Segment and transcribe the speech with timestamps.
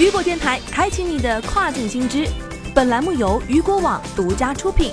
[0.00, 2.26] 雨果电台开启你的跨境新知，
[2.74, 4.92] 本栏目由雨果网独家出品。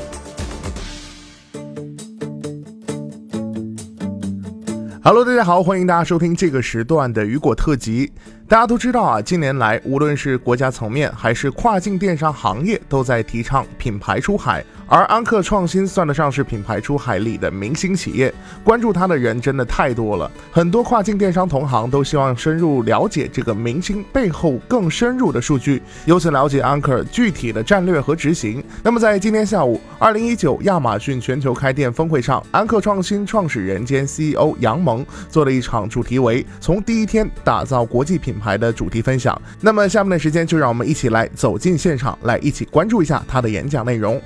[5.02, 8.12] Hello，大家好，欢迎大家收听这个时段的雨果特辑。
[8.50, 14.64] 大家都知道啊，近年来无论是国家层面还是跨境电商行业，都在提倡品牌出海。
[14.90, 18.34] 而安克创新算得上是品牌出海里的明星企业，
[18.64, 20.32] 关注它的人真的太多了。
[20.50, 28.64] 很多跨境电商同行都希望深入了解这个明星背后更深入的数据，由此了解安克具体的战略和执行。
[28.82, 39.40] 那么在今天下午，二零一九亚马逊全球开店峰会上，安克创新创始人兼 CEO 杨蒙做了一场主题为“从第一天打造国际品品牌”的主题分享。
[39.60, 44.22] 那么下面的时间就让我们一起来走进现场，来一起关注一下他的演讲内容。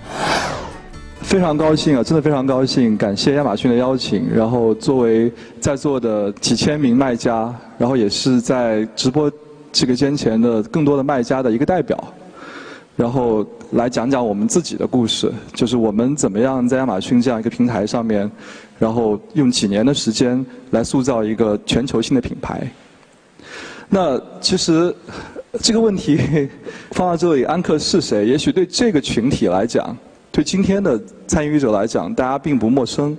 [1.22, 2.98] 非常高兴啊，真的非常高兴！
[2.98, 9.32] 感谢亚马逊的邀请，然后作为在座的几千名卖家，然后也是在直播
[9.72, 12.14] 这个间前的更多的卖家的一个代表，
[12.98, 18.30] 然后来讲讲我们自己的故事，就是我们怎么样在亚马逊这样一个平台上面，
[18.78, 22.68] 然后用几年的时间来塑造一个全球性的品牌。
[23.94, 24.96] 那其实
[25.60, 26.18] 这个问题
[26.92, 28.26] 放到这里，安克是谁？
[28.26, 29.96] 也许对这个群体来讲。
[30.32, 30.98] 对今天的
[31.28, 33.18] 参与者来讲，大家并不陌生，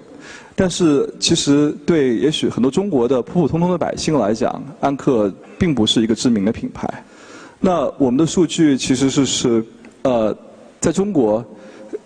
[0.56, 6.88] 但是其实对也许很多中国的普普通通的百姓来讲，安克并不是一个知名的品牌。
[7.60, 9.62] 那我们的数据其实是是
[10.04, 10.34] 呃，
[10.80, 11.44] 在中国，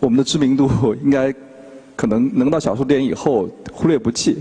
[0.00, 0.68] 我们的知名度
[1.04, 1.32] 应该
[1.94, 4.38] 可能能到小数点以后忽略不计，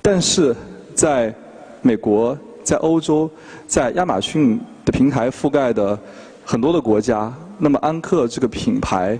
[0.00, 0.56] 但是
[0.94, 1.34] 在
[1.82, 2.36] 美国、
[2.68, 3.30] 在欧洲、
[3.66, 5.98] 在亚马逊的平台覆盖的
[6.44, 9.18] 很多的国家，那么安克这个品牌。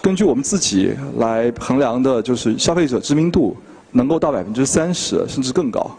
[0.00, 3.56] 根据我们自己来衡量的，就是消费者知名度
[3.90, 5.90] 能够到百分之三十甚至更高。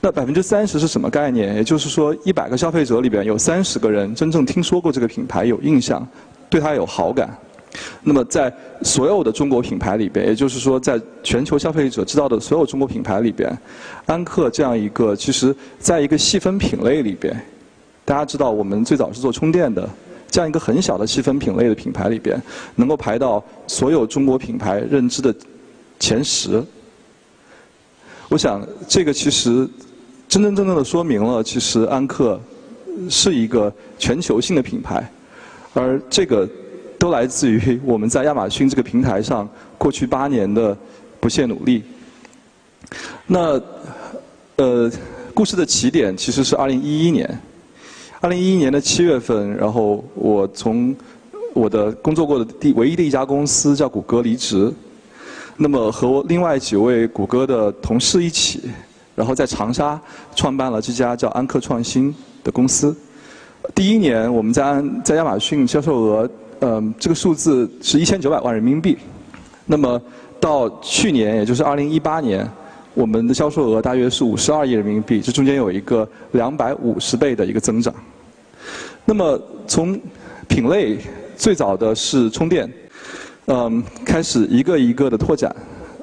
[0.00, 1.54] 那百分之三十是什么概念？
[1.54, 6.06] 也就是说，一百个消费者里边有三十个人真正听说过这个品牌，有印象，
[6.48, 7.28] 对它有好感。
[8.02, 13.50] 那么在所有的中国品牌里边，也就是说，在全球消费者知道的所有中国品牌里边，
[14.06, 17.34] 安克这样一个，其实在一个细分品类里边，
[18.04, 19.88] 大家知道我们最早是做充电的。
[20.28, 22.38] 这样一个很小的细分品类的品牌里边，
[22.74, 25.34] 能够排到所有中国品牌认知的
[25.98, 26.62] 前十，
[28.28, 29.66] 我想这个其实
[30.28, 32.38] 真真正正的说明了，其实安克
[33.08, 35.10] 是一个全球性的品牌，
[35.72, 36.46] 而这个
[36.98, 39.48] 都来自于我们在亚马逊这个平台上
[39.78, 40.76] 过去八年的
[41.20, 41.82] 不懈努力。
[43.26, 43.60] 那
[44.56, 44.90] 呃，
[45.34, 47.38] 故事的起点其实是二零一一年。
[48.20, 50.96] 二零一一年的七月份，然后我从
[51.52, 54.72] 我的工作过的第唯一的一家公司叫谷歌离职，
[55.58, 58.62] 那么和另外几位谷歌的同事一起，
[59.14, 60.00] 然后在长沙
[60.34, 62.12] 创办了这家叫安克创新
[62.42, 62.96] 的公司。
[63.74, 66.28] 第一年我们在安在亚马逊销售额，
[66.60, 68.96] 嗯，这个数字是一千九百万人民币。
[69.66, 70.00] 那么
[70.40, 72.48] 到去年，也就是二零一八年。
[72.94, 77.94] 我们的销售额大约是五十二亿人民币，这中间有一个两百五十倍的一个增长。
[79.04, 80.00] 那么从
[80.48, 80.96] 品类
[81.36, 82.72] 最早的是充电，
[83.48, 85.54] 嗯，开始一个一个的拓展，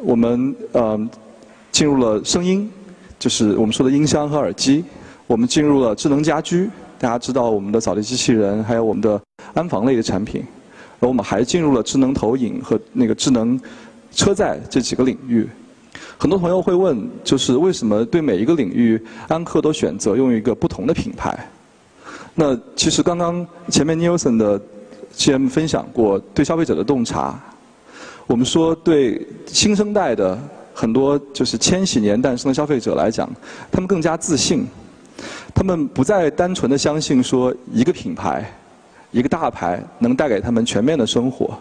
[0.04, 1.10] 我们嗯
[1.72, 2.72] 进入了声音，
[3.18, 4.86] 就是我们说的音箱和耳机，
[5.26, 9.20] 我们进入了智能家居，大家知道我们的扫地机器人，还有我们的
[9.54, 10.44] 安防类的产品，
[11.00, 13.60] 而我们还进入了智能投影和那个智能
[14.12, 15.48] 车载这几个领域。
[16.18, 21.38] 很多朋友会问，就是为什么对每一个领域，安克都选择用一个不同的品牌？
[22.34, 24.60] 那其实刚刚前面 Nielsen 的
[25.16, 27.40] GM 分享过对消费者的洞察。
[28.26, 30.40] 我们说对新生代的
[30.74, 33.30] 很多就是千禧年诞生的消费者来讲，
[33.70, 34.66] 他们更加自信，
[35.54, 38.50] 他们不再单纯的相信说一个品牌、
[39.14, 41.58] 一个大牌能带给他们全面的生活。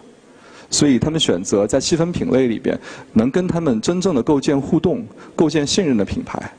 [0.70, 2.76] 所以他们选择在细分品类里边，
[3.12, 5.04] 能跟他们真正的构建互动、
[5.36, 6.50] 构建信任的品牌。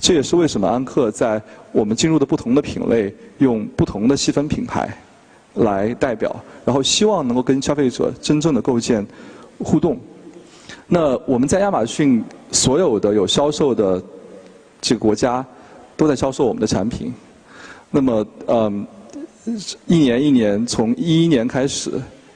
[0.00, 4.96] 这也是为什么安克在我们进入的不同的品类，用不同的细分品牌
[5.54, 9.04] 来代表，然后希望能够跟消费者真正的构建
[9.58, 9.98] 互动。
[10.86, 14.00] 那我们在亚马逊所有的有销售的
[14.80, 15.44] 这个国家，
[15.96, 17.12] 都在销售我们的产品。
[17.90, 18.86] 那么，嗯，
[19.86, 21.90] 一年一年，从一一年开始。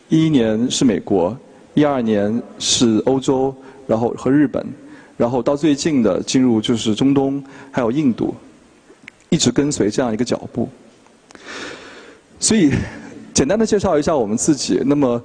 [0.08, 1.36] 一一年是美国，
[1.74, 3.52] 一二年是欧洲，
[3.88, 4.64] 然后和日本，
[5.16, 7.42] 然后到最近的进入就是中东，
[7.72, 8.32] 还有印度，
[9.30, 10.68] 一直跟随这样一个脚步。
[12.38, 12.70] 所以，
[13.34, 14.80] 简单的介绍一下我们自己。
[14.86, 15.20] 那么，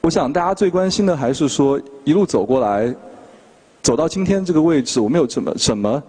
[0.00, 2.92] 我想大家最关心的还是说，一路走过来，
[3.80, 6.02] 走到今天这个位置，我们有什么什么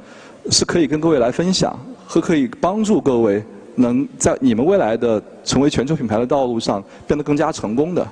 [0.49, 3.43] 是可以跟各位来分享，和可以帮助各位
[3.81, 8.07] 能在你们未来的成为全球品牌的道路上变得更加成功的。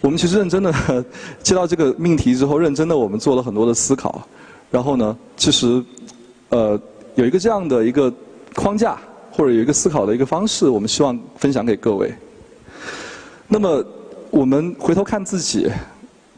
[0.00, 0.72] 我们其实认真的
[1.44, 4.26] 接到这个命题之后，认真的我们做了很多的思考，
[4.70, 5.80] 然后呢，其实
[6.48, 6.80] 呃
[7.14, 8.12] 有一个这样的一个
[8.54, 8.98] 框架，
[9.30, 12.12] 或者有一个思考的一个方式，我们希望分享给各位。
[13.46, 13.84] 那么
[14.30, 15.70] 我们回头看自己，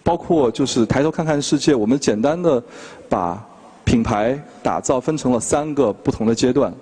[0.02, 2.62] 包括就是抬头看看世界，我们简单的
[3.08, 3.42] 把
[3.84, 6.74] 品牌打造分成了三个不同的阶段，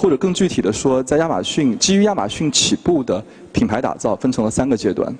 [0.00, 5.14] 或者更具体的说，在亚马逊基于亚马逊起步的品牌打造分成了三个阶段。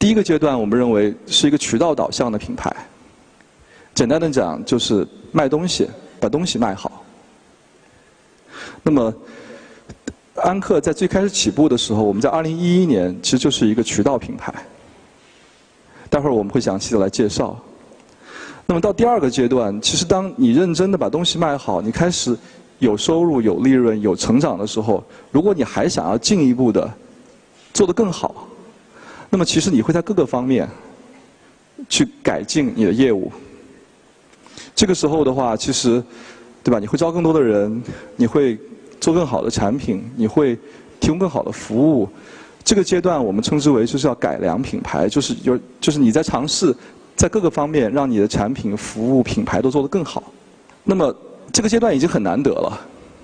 [0.00, 2.74] 第一个阶段，我们认为是一个渠道导向的品牌。
[3.94, 5.88] 简单的讲，就是卖东西，
[6.18, 7.04] 把东西卖好。
[8.82, 9.14] 那么，
[10.34, 14.52] 安克在最开始起步的时候，我们在二零一一年其实就是一个渠道品牌。
[16.10, 17.56] 待会儿我们会详细的来介绍。
[18.66, 22.36] 那么到第二个阶段，其实当你认真的把东西卖好，你开始
[22.78, 26.90] 有收入、有利润、有成长的时候，如果你还想要进一步的
[27.72, 28.48] 做得更好。
[29.30, 30.68] 那么其实你会在各个方面
[31.88, 33.32] 去改进你的业务。
[34.74, 36.02] 这个时候的话，其实，
[36.62, 36.78] 对吧？
[36.78, 37.82] 你会招更多的人，
[38.16, 38.58] 你会
[39.00, 40.54] 做更好的产品，你会
[41.00, 42.08] 提供更好的服务。
[42.62, 46.74] 这个阶段我们称之为就是要改良品牌，就是有就是你在尝试
[47.16, 50.22] 在各个方面让你的产品、服务、品牌都做得更好。
[50.84, 51.14] 那么
[51.52, 52.80] 这个阶段已经很难得了，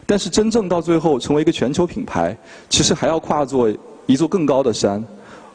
[0.06, 2.36] 但是真正到最后成为一个全球品牌，
[2.68, 3.68] 其实还要跨坐
[4.06, 5.02] 一座更高的山。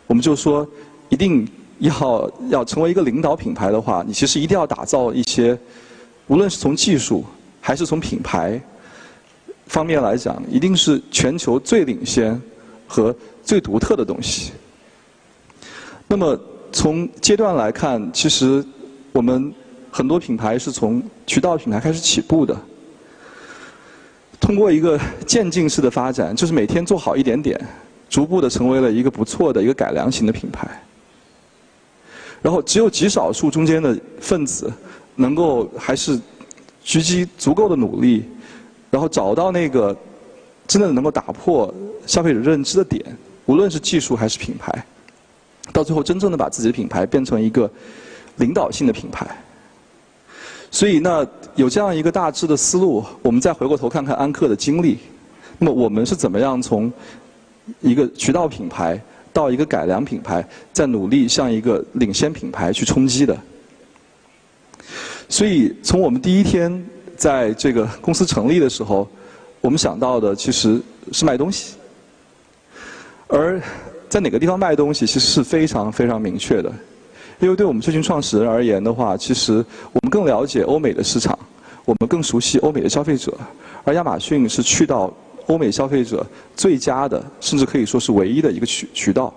[0.08, 0.68] 我们就说，
[1.10, 1.48] 一定
[1.80, 5.58] 要要成为一个领导品牌的话，你其实一定要打造一些，
[6.28, 7.24] 无论是从技术
[7.62, 8.60] 还是从品牌
[9.68, 12.40] 方面来讲，一定是全球最领先
[12.88, 14.52] 和最独特的东西。
[16.08, 16.38] 那么
[16.72, 18.64] 从阶段来看，其实
[19.12, 19.54] 我们
[19.94, 22.58] 很多品牌是从渠道品牌开始起步的，
[24.40, 27.64] 通过一个渐进式的发展，就是每天做好一点点。
[28.10, 30.68] 逐步的成为了一个不错的一个改良型的品牌，
[32.44, 34.72] 然后只有极少数中间的分子
[35.16, 36.20] 能够还是
[36.86, 38.24] 狙击足够的努力，
[38.92, 39.96] 然后找到那个
[40.68, 41.74] 真的能够打破
[42.06, 43.04] 消费者认知的点，
[43.48, 44.86] 无论是技术还是品牌，
[45.72, 47.68] 到最后真正的把自己的品牌变成一个
[48.36, 49.43] 领导性的品牌。
[50.74, 54.98] 所以那有这样一个大致的思路，我们再回过头看看安克的经历，
[55.60, 56.92] 那么我们是怎么样从？
[57.80, 59.00] 一个渠道品牌
[59.32, 63.38] 到一个改良品牌，在努力向一个领先品牌去冲击的。
[65.30, 66.84] 所以从我们第一天
[67.16, 69.08] 在这个公司成立的时候，
[69.62, 70.82] 我们想到的其实
[71.12, 71.76] 是卖东西。
[73.28, 73.62] 而
[74.10, 76.74] 在哪个地方卖东西，其实是非常非常明确的。
[77.44, 79.54] 因为对我们这群创始人而言的话，其实
[79.92, 81.38] 我们更了解欧美的市场，
[81.86, 83.38] 我们更熟悉欧美的消费者，
[83.84, 85.14] 而亚马逊是去到。
[85.48, 86.26] 欧美消费者
[86.56, 89.34] 最佳的，甚至可以说是唯一的一个渠渠道。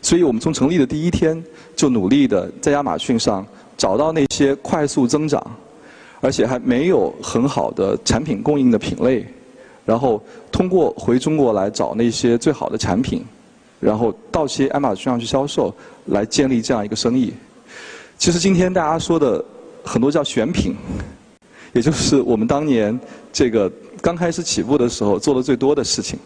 [0.00, 1.44] 所以我们从成立的第一天
[1.76, 3.46] 就努力的在亚马逊上
[3.76, 5.46] 找到那些快速增长，
[6.22, 9.26] 而且还没有很好的产品供应的品类，
[9.84, 10.18] 然后
[10.50, 13.22] 通过回中国来找那些最好的产品，
[13.82, 15.74] 然后到些爱马逊上去销售，
[16.06, 17.34] 来建立这样一个生意。
[18.16, 19.44] 其实今天大家说的
[19.84, 20.74] 很多叫选品，
[21.74, 22.98] 也就是我们当年
[23.30, 23.70] 这个。
[24.00, 26.18] 刚开始起步的时候做的最多的事情。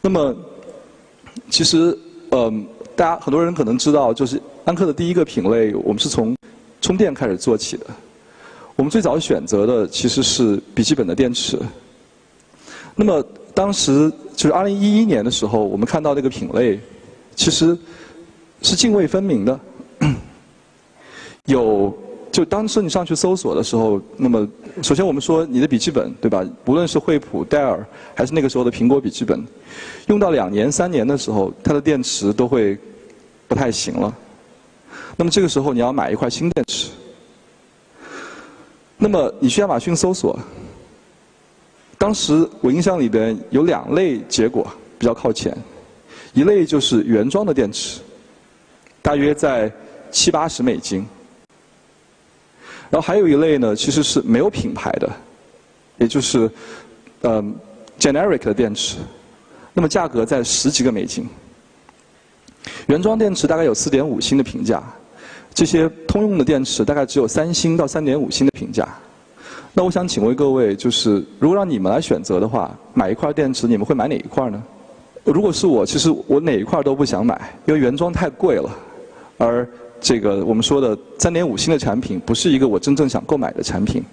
[0.00, 0.32] 那么，
[1.50, 1.98] 其实，
[2.30, 2.64] 嗯，
[2.94, 6.36] 大家很多人可能知道，就是安克的第一个品类，我们是从
[6.80, 7.86] 充电开始做起的。
[8.76, 11.58] 我们最早选择的其实是笔记本的电池。
[12.94, 13.20] 那么
[13.52, 16.78] 当时就是二零一一年的时候，我们看到这个品类，
[17.34, 17.76] 其实
[18.62, 19.60] 是泾渭分明的，
[21.46, 21.96] 有。
[22.34, 24.44] 就当时你上去搜索的时候，那么
[24.82, 26.44] 首先我们说你的笔记本对吧？
[26.64, 29.40] 无论是惠普、戴尔，还是那个时候的苹果笔记本，
[30.08, 32.76] 用到两年、三年的时候，它的电池都会
[33.46, 34.12] 不太行了。
[35.16, 36.90] 那么这个时候你要买一块新电池。
[38.96, 40.36] 那么你去亚马逊搜索，
[42.04, 45.56] 当时我印象里边有两类结果比较靠前，
[46.34, 47.98] 一类就是原装的电池，
[49.00, 49.72] 大约在
[50.10, 50.98] 七八十美金。
[52.90, 55.10] 然后还有一类呢，其实是没有品牌的，
[55.96, 56.50] 也就是
[57.22, 57.56] 嗯
[57.98, 58.98] generic 的电池，
[59.72, 61.26] 那么价格在十几个美金。
[62.86, 64.82] 原装电池大概有四点五星的评价，
[65.54, 68.86] 这些通用的电池大概只有三星到三点五星的评价。
[69.74, 74.62] 那我想请问各位，就是如果让你们来选择的话，买一块电池，你们会买哪一块呢？
[75.24, 78.70] 如果是我，其实我哪一块都不想买，因为原装太贵了，
[79.38, 79.68] 而。
[80.00, 84.04] 这个我们说的三点五星的产品，不是一个我真正想购买的产品。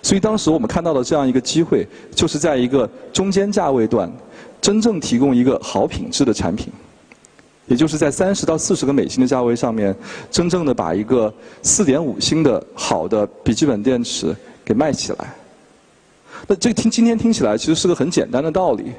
[0.00, 1.84] 所以当时我们看到的这样一个机会，
[2.14, 4.08] 就是在一个中间价位段，
[4.60, 6.72] 真正提供一个好品质的产品，
[7.66, 9.92] 也就是在三十到四十个美金的价位上面，
[10.30, 14.32] 真正的把一个四点五星的好的笔记本电池
[14.70, 15.34] 给卖起来。
[16.46, 18.92] 那这个听今天听起来其实是个很简单的道理，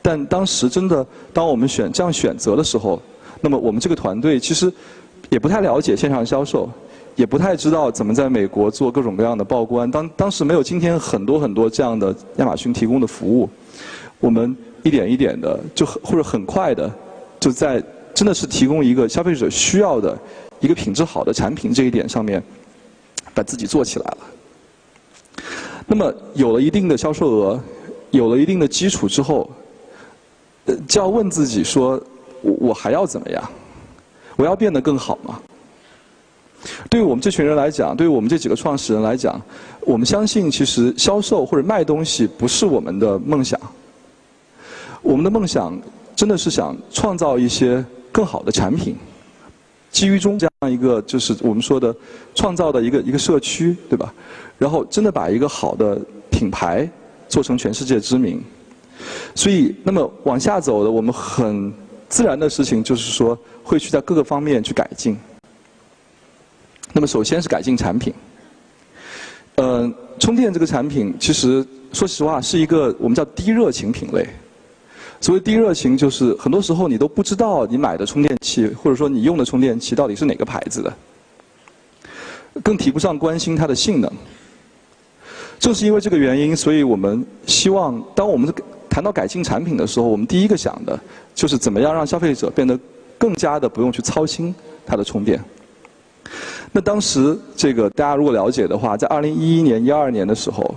[0.00, 3.02] 但当时真的当我们选这样选择的时候，
[3.40, 4.72] 那么我们这个团队其实
[5.28, 6.70] 也不太了解线上销售。
[7.16, 9.90] 也不太知道怎么在美国做各种各样的报关。
[9.90, 13.48] 当当时没有今天很多很多这样的亚马逊提供的服务，
[14.20, 16.92] 我们一点一点的就很或者很快的
[17.40, 20.14] 就在真的是提供一个消费者需要的
[20.60, 22.42] 一个品质好的产品这一点上面，
[23.32, 24.18] 把自己做起来了。
[25.86, 27.60] 那么有了一定的销售额，
[28.10, 29.50] 有了一定的基础之后，
[30.88, 32.02] 就要问自己说：
[32.42, 33.42] 我我还要怎么样？
[34.36, 35.40] 我要变得更好吗？
[36.90, 39.40] 对于我们这群人来讲，对于我们这几个创始人来讲，
[39.82, 43.58] 我们相信其实销售或者卖东西不是我们的梦想。
[45.02, 45.78] 我们的梦想
[46.16, 48.96] 真的是想创造一些更好的产品，
[49.92, 51.94] 基于中这样一个就是我们说的
[52.34, 54.12] 创造的一个一个社区，对吧？
[54.58, 55.98] 然后真的把一个好的
[56.30, 56.88] 品牌
[57.28, 58.42] 做成全世界知名。
[59.34, 61.72] 所以，那么往下走的我们很
[62.08, 65.16] 自然的事情就是说，会去在各个方面去改进。
[66.92, 68.14] 那么首先是改进产品，
[69.56, 74.26] 嗯，充电这个产品其实说实话是一个我们叫低热情品类。
[75.20, 80.92] 所谓低热情，就是很多时候你都不知道你买的充电器或者说你用的充电器到底是哪个牌子的，
[82.62, 84.10] 更提不上关心它的性能。
[85.58, 88.52] 正是因为这个原因，所以我们希望当我们
[88.88, 90.98] 谈到改进产品的时候，我们第一个想的
[91.34, 92.78] 就是怎么样让消费者变得
[93.18, 94.54] 更加的不用去操心
[94.86, 95.42] 它的充电。
[96.72, 100.74] 那当时，这个大家如果了解的话，在二零一一年、一二年的时候，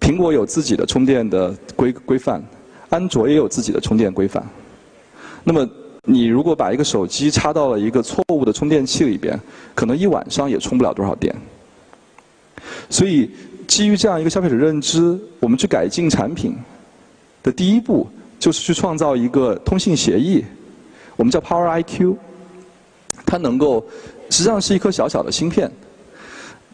[0.00, 2.42] 苹果有自己的充电的规规范，
[2.88, 4.44] 安卓也有自己的充电规范。
[5.44, 5.68] 那么，
[6.04, 9.38] 你如果把一个手机插到了一个错误的充电器里边，
[9.74, 11.34] 可能一晚上也充不了多少电。
[12.88, 13.30] 所以，
[13.66, 16.56] 基于这样一个消费者认知，我们去改进产品
[17.42, 18.06] 的第一步，
[18.38, 20.44] 就是去创造一个通信协议，
[21.16, 22.16] 我们叫 Power IQ，
[23.24, 23.84] 它能够。
[24.32, 25.68] 实际上是一颗小小的芯片，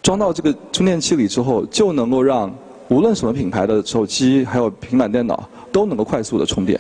[0.03, 2.55] 装到这个充电器里之后，就能够让
[2.89, 6.79] 无论什么品牌的手机还有平板电脑都能够快速的充电。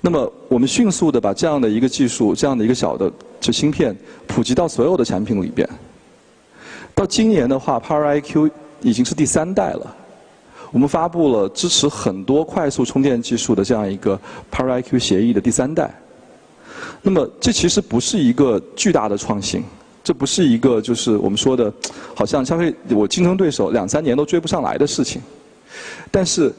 [0.00, 3.10] 那么我们迅速的把这样的一个技术，这样的一个小的
[3.40, 3.96] 这芯片
[4.28, 5.68] 普及到所有的产品里边。
[6.94, 9.96] 到今年的话，Power IQ 已经是第三代了。
[10.70, 14.18] 我们发布了支持很多快速充电技术的这样一个
[14.50, 15.92] Power IQ 协议的第三代。
[17.02, 19.62] 那么，这其实不是一个巨大的创新，
[20.04, 21.72] 这不是一个就是我们说的，
[22.14, 25.20] 好像消费我竞争对手两三年都追不上来的事情。
[26.10, 26.52] 但是，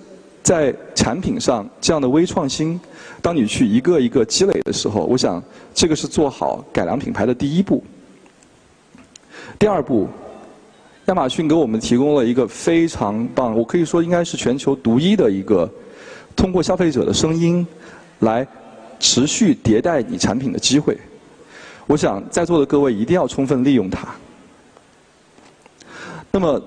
[0.44, 2.80] 在产品上这样的微创新，
[3.22, 5.42] 当你去一个一个积累的时候，我想
[5.74, 7.84] 这个是做好改良品牌的第一步。
[9.58, 10.08] 第二步，
[11.06, 15.70] 亚马逊给我们提供了一个非常棒，我可以说应该是全球独一的一个，
[16.36, 17.66] 通过消费者的声音
[18.20, 18.48] 来。
[19.00, 20.98] 持续迭代你产品的机会，
[21.88, 24.08] 我想在座的各位一定要充分利用它。
[26.32, 26.62] 那么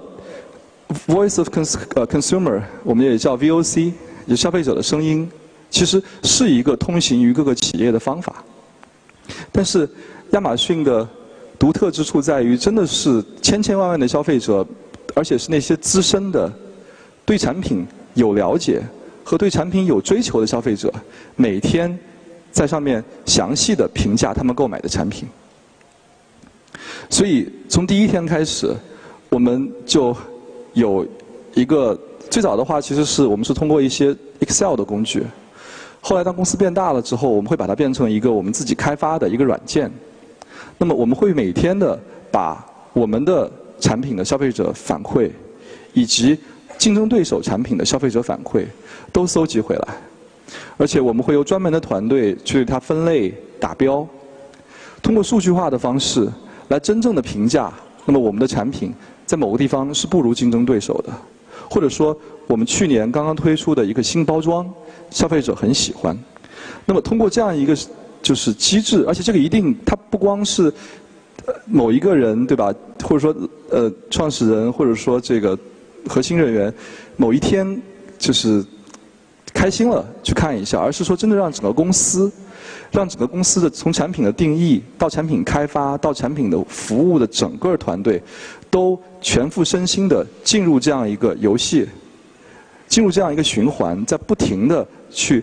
[1.06, 3.90] ，Voice of Consumer，我们也叫 VOC，
[4.26, 5.26] 也消费者的声音，
[5.70, 8.44] 其实是一个通行于各个企业的方法。
[9.50, 9.88] 但是，
[10.32, 11.08] 亚马逊的
[11.58, 14.66] 独特之处在于，真的是千千万万的消费者，
[15.14, 16.52] 而且是那些资深的、
[17.24, 18.82] 对产品有了解
[19.24, 20.92] 和对产品有追求的消费者，
[21.34, 21.98] 每天。
[22.52, 25.28] 在上面详细的评价他们购买的产品，
[27.10, 28.74] 所以从第一天开始，
[29.28, 30.16] 我们就
[30.72, 31.06] 有
[31.52, 31.94] 一个
[32.30, 35.22] 最早的话，其实是我们是通过一些 Excel 的工具，
[36.00, 39.92] 后来当公司变大了之后，我们会把它变成一个我们自己开发的一个软件。
[40.78, 41.98] 那么我们会每天的
[42.30, 45.30] 把我们的产品的消费者反馈，
[45.92, 46.38] 以及
[46.78, 48.64] 竞争对手产品的消费者反馈
[49.12, 49.88] 都搜集回来。
[50.76, 54.06] 而且我们会有专门的团队去对它分类打标，
[55.02, 56.28] 通过数据化的方式
[56.68, 57.72] 来真正的评价。
[58.04, 61.12] 那么我们的产品在某个地方是不如竞争对手的，
[61.68, 62.16] 或者说
[62.46, 64.70] 我们去年刚刚推出的一个新包装，
[65.10, 66.16] 消费者很喜欢。
[66.84, 67.76] 那么通过这样一个
[68.22, 70.72] 就是机制，而且这个一定它不光是
[71.66, 72.74] 某一个人对吧？
[73.02, 73.34] 或者说
[73.70, 75.58] 呃创始人或者说这个
[76.08, 76.72] 核心人员
[77.16, 77.80] 某一天
[78.18, 78.64] 就是。
[79.54, 82.30] 开心了去看一下，而是说真的让整个公司，
[82.92, 88.22] 让整个公司的从产品的定义到产品开发到产品的服务的整个团队，
[88.68, 91.88] 都全副身心的进入这样一个游戏，
[92.86, 95.42] 进入这样一个循环，在不停的去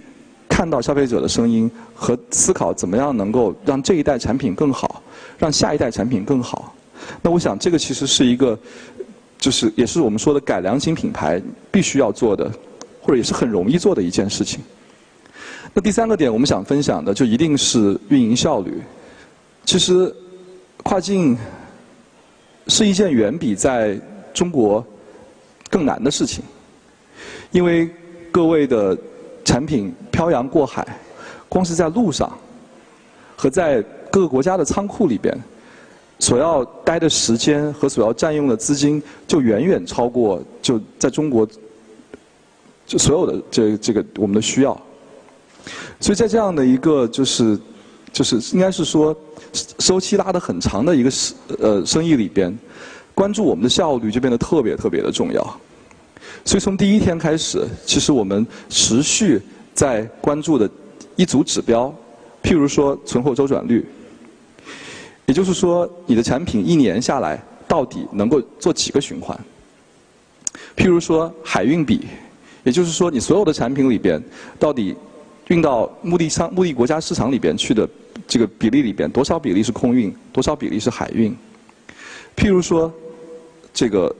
[0.54, 5.02] 看到消费者的声音和思考怎么样能够让这一代产品更好，
[5.40, 6.76] 让下一代产品更好。
[7.24, 8.58] 那我想这个其实是一个，
[9.40, 11.42] 就是也是我们说的改良型品牌
[11.72, 12.52] 必须要做的，
[13.02, 14.62] 或者也是很容易做的一件事情。
[15.74, 18.80] 那第三个点我们想分享的就一定是运营效率。
[19.66, 20.16] 其实
[20.84, 21.36] 跨境
[22.68, 24.00] 是一件远比在
[24.36, 24.86] 中国
[25.68, 26.44] 更难的事情，
[27.50, 27.90] 因为
[28.32, 28.96] 各位的
[29.44, 30.86] 产品漂洋过海，
[31.50, 32.32] 光是在路上
[33.36, 33.82] 和在
[34.12, 35.38] 各个国家的仓库里边，
[36.20, 41.48] 所要待的时间和所要占用的资金，就远远超过就在中国
[42.86, 44.80] 就所有的这这个我们的需要。
[46.00, 47.58] 所以在这样的一个就是
[48.12, 49.16] 就是应该是说
[49.78, 51.10] 周期拉得很长的一个
[51.60, 52.58] 呃生意里边，
[53.14, 55.60] 关注我们的效率就变得特别特别的重要。
[56.46, 59.42] 所以从第一天开始，其实我们持续
[59.74, 60.70] 在关注的
[61.16, 61.94] 一组指标，
[62.42, 63.86] 譬如说存货周转率，
[65.26, 69.38] 也就是说你的产品一年下来到底能够做几个循环。
[70.76, 72.02] 譬如说海运比，
[72.64, 74.22] 也就是说你所有的产品里边
[74.60, 74.96] 到底
[75.48, 77.88] 运到目的商目的国家市场里边去的
[78.28, 81.36] 这个比例里边，多少比例是空运，多少比例是海运？
[82.36, 82.92] 譬如说，
[83.74, 84.14] 这个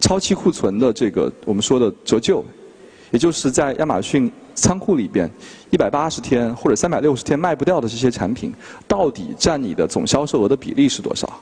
[0.00, 2.44] 超期库存的这个我们说的折旧，
[3.10, 5.30] 也就是在亚马逊仓库里边
[5.70, 8.52] 一百八十天或者三百六十天卖不掉的这些产品，
[8.86, 11.40] 到底占你的总销售额的比例是多少？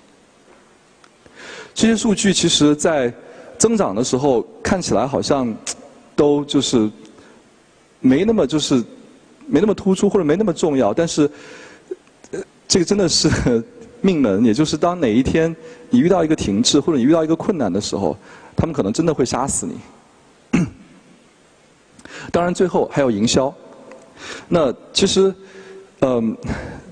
[1.74, 3.12] 这些数据其实在
[3.58, 5.54] 增长的时候看起来好像
[6.14, 6.90] 都就是
[8.00, 8.82] 没那么就是。
[9.46, 11.30] 没那么突出或者没那么重要，但是，
[12.66, 13.62] 这个真的是
[14.00, 15.54] 命门，也就是当哪一天
[15.90, 18.16] 你遇到一个停滞或者你遇到一个困难的时候，
[18.56, 20.60] 他们可能真的会杀死你。
[22.32, 23.52] 当然，最后还有营销。
[24.48, 25.34] 那其实，
[26.00, 26.36] 嗯，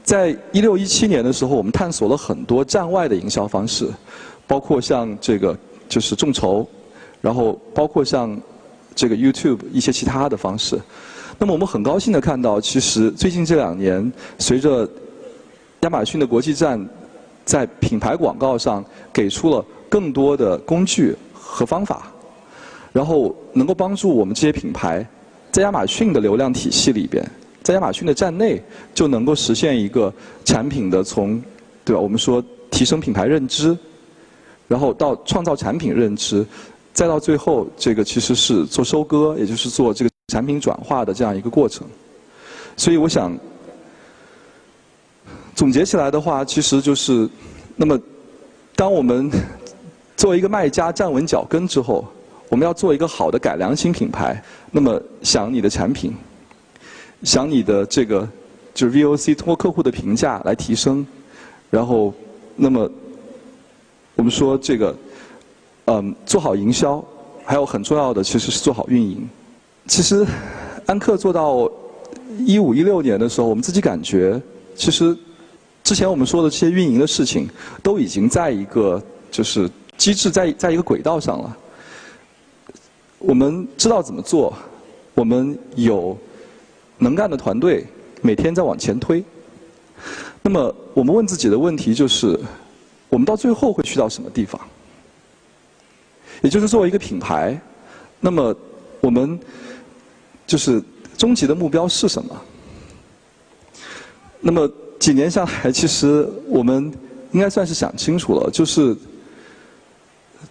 [0.04, 3.88] 在一六一七年的时候，我们探索了很多站外的营销方式，
[4.46, 5.56] 包括像这个
[5.88, 6.66] 就是众筹，
[7.20, 8.38] 然后包括像
[8.94, 10.78] 这个 YouTube 一些其他的方式。
[11.38, 14.88] 那么我们很高兴的看到，其实最近这两年，随着
[15.80, 16.86] 亚马逊的国际站
[17.44, 21.16] 在品牌广告上给出了更多的工具
[21.52, 22.10] 和方法，
[22.92, 25.06] 然后能够帮助我们这些品牌
[25.50, 27.22] 在亚马逊的流量体系里边，
[27.62, 28.62] 在亚马逊的站内
[28.94, 30.12] 就能够实现一个
[30.44, 31.42] 产品的从
[31.84, 32.00] 对吧？
[32.00, 33.76] 我们说提升品牌认知，
[34.66, 36.46] 然后到创造产品认知，
[36.94, 40.10] 再到最后这个其实是做收割，也就是做这个。
[40.28, 41.86] 产品转化的这样一个过程，
[42.74, 43.36] 所以我想
[45.54, 47.28] 总结起来的话，其实就是，
[47.76, 48.00] 那么
[48.74, 49.30] 当我们
[50.22, 52.06] 作为一个卖家站稳脚跟之后，
[52.48, 56.14] 我们要做一个好的改良型品牌，那么想你的产品，
[57.24, 58.28] 想你的这个
[58.72, 61.04] 就是 VOC 通过客户的评价来提升，
[61.70, 62.14] 然后
[62.54, 62.88] 那么
[64.14, 64.96] 我们说这个
[65.86, 67.04] 嗯做好营销，
[67.44, 69.28] 还有很重要的其实是做好运营。
[69.88, 70.24] 其实，
[70.86, 71.68] 安克做到
[72.46, 74.40] 一五一六年的时候，我们自己感觉，
[74.76, 75.18] 其实
[75.82, 77.48] 之前我们说的这些运营的事情，
[77.82, 79.68] 都已经在一个就是
[80.02, 81.56] 机制在在一个轨道上了。
[83.20, 84.52] 我们知道怎么做，
[85.14, 86.18] 我们有
[86.98, 87.86] 能干的团队，
[88.20, 89.24] 每天在往前推。
[90.42, 92.36] 那么我们问自己的问题就是：
[93.08, 94.60] 我们到最后会去到什么地方？
[96.42, 97.56] 也就是作为一个品牌，
[98.18, 98.52] 那么
[99.00, 99.38] 我们。
[100.44, 100.82] 就是
[101.16, 102.36] 终极的目标是什么？
[104.40, 106.92] 那么几年下来，其实我们
[107.30, 108.50] 应该算是想清楚了。
[108.50, 108.94] 就是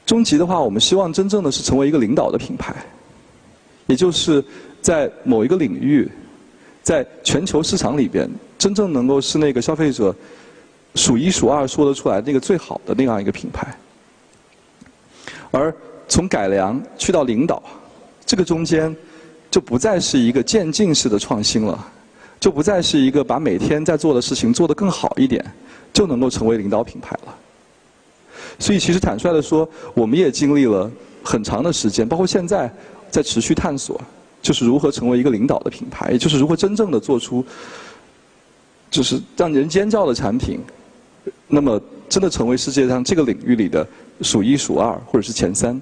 [0.05, 2.75] 终极的话，我们希望真正的是成为一个领导的品牌，
[3.87, 4.43] 也就是
[4.81, 6.09] 在某一个领域，
[6.83, 10.15] 在全球市场里边，真正能够是那个消费者
[10.95, 13.75] 数一数二说得出来那个最好的那样一个品牌。
[15.51, 15.73] 而
[16.07, 17.61] 从改良去到领导，
[18.25, 18.95] 这个中间。
[19.51, 21.85] 就不再是一个渐进式的创新了，
[22.39, 25.45] 就不再是一个把每天在做的事情做得更好一点，
[25.91, 27.35] 就能够成为领导品牌了。
[28.61, 30.89] 所以，其实坦率的说，我们也经历了
[31.23, 32.71] 很长的时间，包括现在
[33.09, 33.99] 在持续探索，
[34.39, 37.43] 就是如何成为一个领导的品牌，也就是如何真正的做出，
[38.91, 40.59] 就是让人尖叫的产品，
[41.47, 43.85] 那么真的成为世界上这个领域里的
[44.21, 45.81] 数一数二，或者是前三。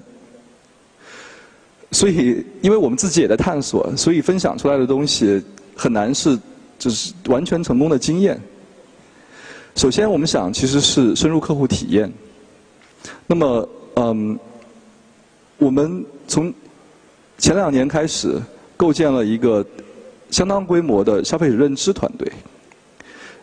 [1.92, 5.42] 所以，因为我们自己也在探索，所以分享出来的东西
[5.76, 6.38] 很难是
[6.78, 8.40] 就是完全成功的经验。
[9.74, 12.10] 首先，我们想其实是深入客户体验。
[13.32, 14.36] 那么，嗯，
[15.56, 16.52] 我们从
[17.38, 18.42] 前两年开始
[18.76, 19.64] 构建了一个
[20.32, 22.28] 相当规模的消费者认知团队，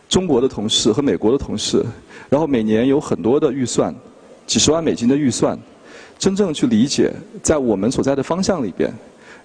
[0.06, 1.82] 中国的同事和美国的同事，
[2.28, 3.94] 然后每年有很多的预算，
[4.46, 5.58] 几十万美金的预算，
[6.18, 7.10] 真正去理解
[7.42, 8.92] 在我们所在的方向里边，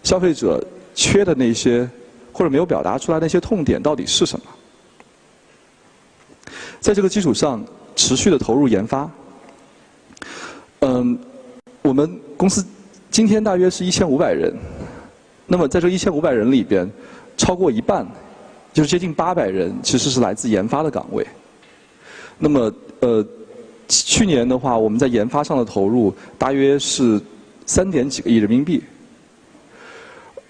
[0.03, 0.61] 消费者
[0.93, 1.89] 缺的那些
[2.33, 4.45] 或者没有表达出来那些痛点到底是什么，
[6.81, 7.63] 在这个基础上
[7.95, 9.09] 持续的投入研发。
[10.85, 11.17] 嗯，
[11.81, 12.65] 我们公司
[13.09, 14.53] 今天大约是一千五百人。
[15.47, 16.89] 那么在这一千五百人里边，
[17.37, 18.05] 超过一半，
[18.73, 21.25] 就是接近八百人，其实是来自研发的岗位。
[22.37, 23.25] 那么呃，
[23.87, 27.17] 去年的话，我们在研发上的投入大约是
[27.65, 28.83] 三点几个亿人民币。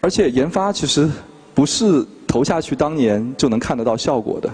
[0.01, 1.07] 而且研发其实
[1.53, 4.49] 不是投下去当年就能看得到效果的。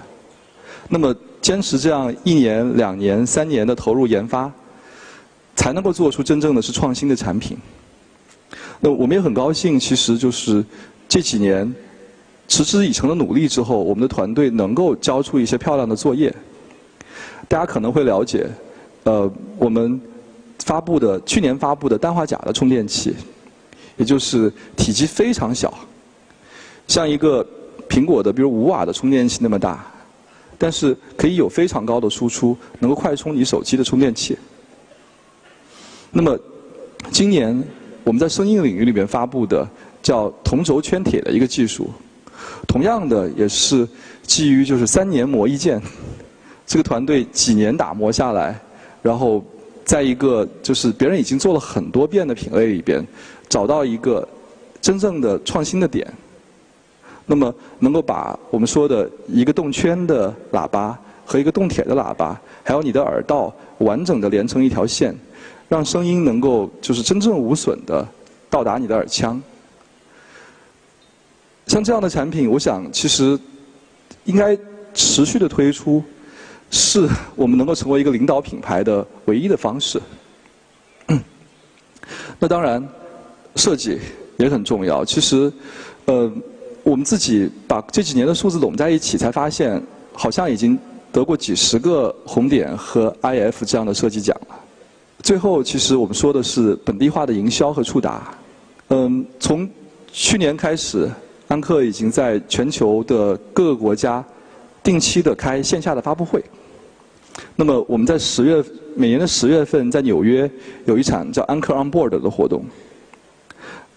[0.89, 4.51] 那么坚持这样一年、两年、三年的投入研发。
[5.59, 7.57] 才能够做出真正的是创新的产品。
[8.79, 10.63] 那我们也很高兴，其实就是
[11.05, 11.75] 这几年
[12.47, 16.33] 持之以恒的努力之后，我们的团队能够交出一些漂亮的作业。
[17.49, 18.49] 大家可能会了解，
[19.03, 19.99] 呃，我们
[20.63, 23.13] 发布的去年发布的氮化钾的充电器，
[23.97, 25.77] 也就是体积非常小，
[26.87, 27.45] 像一个
[27.89, 29.85] 苹果的比如五瓦的充电器那么大，
[30.57, 34.37] 但是可以有非常高的输出，能够快充你手机的充电器。
[36.11, 36.37] 那么，
[37.11, 37.63] 今年
[38.03, 39.67] 我们在声音领域里面发布的
[40.01, 41.89] 叫同轴圈铁的一个技术，
[42.67, 43.87] 同样的也是
[44.23, 45.79] 基于就是三年磨一剑，
[46.65, 48.59] 这个团队几年打磨下来，
[49.03, 49.43] 然后
[49.85, 53.05] 在一个就是别人已经做了很多遍的品类里边，
[53.47, 54.27] 找到一个
[54.81, 56.11] 真正的创新的点，
[57.27, 65.15] 那么能够把我们说的一个动圈的喇叭和一个动铁的喇叭，还有你的耳道完整的连成一条线。
[65.69, 68.05] 让声音能够就是真正无损的
[68.49, 69.41] 到达你的耳腔。
[71.67, 73.39] 像这样的产品，我想其实
[74.25, 74.57] 应该
[74.95, 76.03] 持续的推出，
[76.71, 80.01] 是我们能够成为一个领导品牌的唯一的方式。
[82.39, 82.83] 那当然，
[83.55, 83.99] 设计
[84.37, 85.05] 也很重要。
[85.05, 85.51] 其实，
[86.05, 86.31] 呃，
[86.83, 89.79] 我们自己把这几年的数字拢在一起，才发现
[90.13, 90.79] 好像已经
[91.11, 94.55] 得过几十个红点和 IF 这样的设计奖了。
[95.21, 98.33] 最后，其实我们说的是本地化的营销和触达。
[98.87, 99.69] 嗯，从
[100.11, 101.07] 去年开始，
[101.47, 104.23] 安克已经在全球的各个国家
[104.81, 106.43] 定期的开线下的发布会。
[107.55, 108.63] 那么我们在十月
[108.95, 110.49] 每年的十月份在纽约
[110.85, 112.65] 有一场叫安克 On Board 的活动，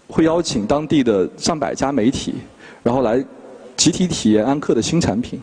[0.07, 2.35] 会邀请当地的上百家媒体，
[2.83, 3.23] 然后来
[3.75, 5.41] 集体体验安克的新产品。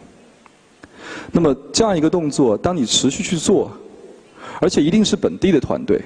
[1.32, 3.72] 那么这样一个动作，当你持续去做。
[4.60, 6.00] 而且一定是本地的团队。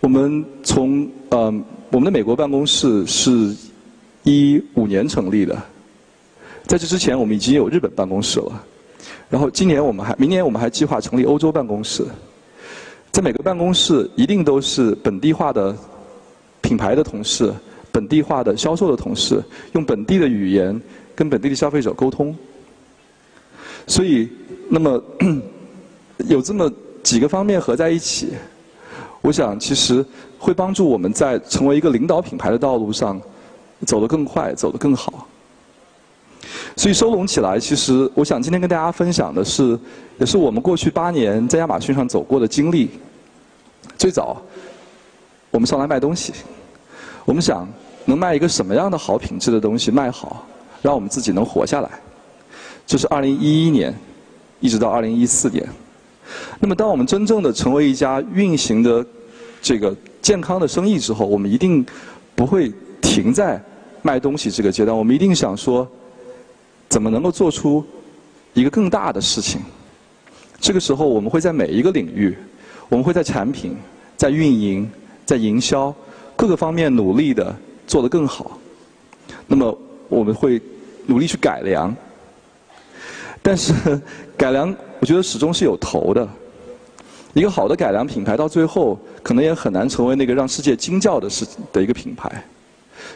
[0.00, 1.52] 我们从呃，
[1.90, 3.52] 我们的美国办公室是
[4.22, 5.60] 一五年成立的，
[6.66, 8.64] 在这之前我们已经有日本办公室了。
[9.28, 12.04] 然后今年我们还，明年我们还计划成立欧洲办公室。
[13.10, 15.76] 在每个办公室一定都是本地化的
[16.60, 17.52] 品牌的同事，
[17.90, 20.80] 本地化的销售的同事，用本地的语言
[21.14, 22.36] 跟本地的消费者沟通。
[23.88, 24.28] 所以，
[24.68, 25.02] 那么
[26.28, 26.70] 有这么。
[27.02, 28.32] 几个方面合在一起，
[29.20, 30.04] 我想其实
[30.38, 33.20] 会帮助我们在成为一个领导品牌的道路上
[33.86, 35.26] 走得更快，走得更好。
[36.76, 39.78] 所以收拢起来，其实我想今天跟大家分享的是，
[40.18, 42.90] 也是我们过去八年在亚马逊上走过的经历。
[43.96, 44.40] 最早，
[45.50, 46.32] 我们上来卖东西，
[47.24, 47.68] 我们想
[48.04, 50.46] 能卖一个什么样的好品质的东西卖好，
[50.80, 51.90] 让我们自己能活下来。
[52.86, 53.92] 这是二零一一年，
[54.60, 55.68] 一直到二零一四年。
[56.60, 59.04] 那么，当我们真正的成为一家运行的
[59.60, 61.84] 这个健康的生意之后，我们一定
[62.34, 63.62] 不会停在
[64.02, 64.96] 卖东西这个阶段。
[64.96, 65.88] 我们一定想说，
[66.88, 67.84] 怎么能够做出
[68.54, 69.60] 一个更大的事情？
[70.60, 72.36] 这个时候，我们会在每一个领域，
[72.88, 73.76] 我们会在产品、
[74.16, 74.90] 在运营、
[75.24, 75.94] 在营销
[76.36, 77.54] 各个方面努力的
[77.86, 78.58] 做得更好。
[79.46, 80.60] 那么，我们会
[81.06, 81.94] 努力去改良，
[83.40, 83.72] 但是
[84.36, 84.74] 改良。
[85.00, 86.28] 我觉得始终是有头的。
[87.34, 92.42] 一个好的改良品牌，到最后可能也很难成为那个让世界惊叫的是的一个品牌。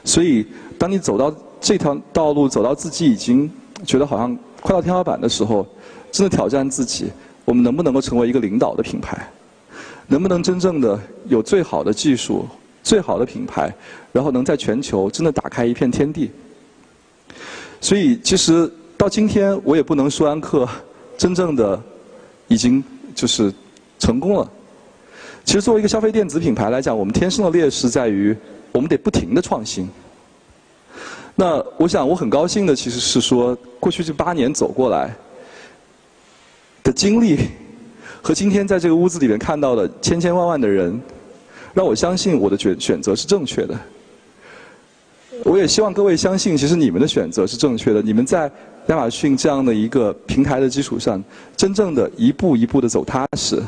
[0.05, 0.47] 所以，
[0.79, 3.51] 当你走到这条道路，走到自己已经
[3.85, 5.67] 觉得好像快到天花板的时候，
[6.13, 7.11] 真的挑战自己：
[7.45, 9.19] 我们能不能够成为一个领导的品牌？
[10.07, 12.47] 能不能真正的有最好的技术、
[12.83, 13.75] 最好的品牌，
[14.13, 16.31] 然后能在全球真的打开一片天地？
[17.81, 20.69] 所以，其实到今天，我也不能说安克。
[21.17, 21.81] 真正的
[22.49, 22.83] 已经
[23.15, 23.53] 就是
[23.99, 24.51] 成功了，
[25.45, 28.37] 其实作为一个消费电子品牌来讲，我们天生的劣势在于，
[28.73, 29.89] 我们得不停的创新。
[31.35, 35.15] 那我想我很高兴的其实是说，过去这八年走过来
[36.83, 37.39] 的经历，
[38.21, 41.01] 和今天在这个屋子里面看到的千千万万的人，
[41.73, 43.79] 让我相信我的选选择是正确的。
[45.45, 48.01] 我也希望各位相信，其实你们的选择是正确的。
[48.01, 48.51] 你们在
[48.87, 51.23] 亚马逊这样的一个平台的基础上，
[51.57, 53.63] 真正的一步一步的走踏实。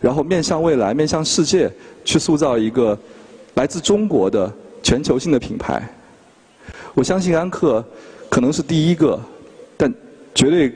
[0.00, 1.70] 然后面向未来，面向世界，
[2.04, 2.98] 去塑造一个
[3.54, 5.82] 来自中国的全球性的品牌。
[6.92, 7.82] 我相信安克
[8.28, 9.18] 可能是第一个，
[9.78, 9.92] 但
[10.34, 10.72] 绝对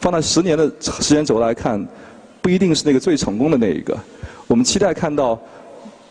[0.00, 1.86] 放在十年的时间轴来看，
[2.40, 3.96] 不一定是那个最成功的那一个。
[4.46, 5.38] 我们期待看到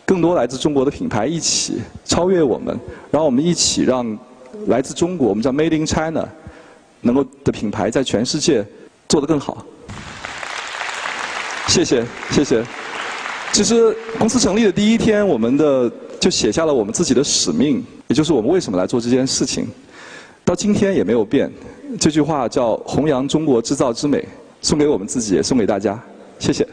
[0.08, 2.74] 更多来自中国的品牌一起超越我们，
[3.10, 4.18] 然后我们一起让
[4.68, 6.26] 来自中国，我们叫 Made in China，
[7.02, 8.64] 能够的品牌在全世界
[9.06, 9.62] 做得更好。
[11.66, 12.64] 谢谢，谢谢。
[13.52, 19.68] 其实公司成立的第一天，我们的就写下了我们自己的使命，也就是我们为什么来做这件事情，
[20.42, 21.52] 到今天也没有变。
[21.98, 24.26] 这句话叫“弘扬中国制造之美”，
[24.62, 25.98] 送给我们自己，也送给大家。
[26.38, 26.67] 谢谢。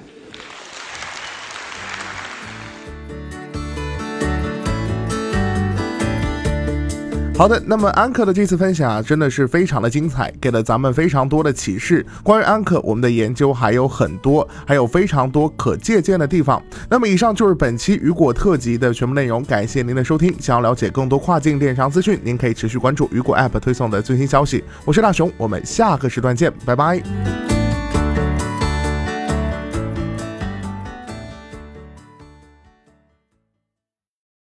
[7.38, 12.04] 好的，那么安可的这次分享啊，真的是非常的精彩，给了咱们非常多的启示。
[12.24, 16.63] 关于安可，我们的研究还有很多，还有非常多可借鉴的地方。
[16.89, 20.34] 那么以上就是本期雨果特辑的全部内容，感谢您的收听。
[20.39, 24.63] 想要了解更多跨境电商资讯，您可以持续关注雨果 App 推送的最新消息。
[24.86, 27.54] 我是大熊，我们下个时段见，拜拜。